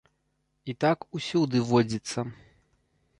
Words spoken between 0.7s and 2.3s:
І так усюды водзіцца.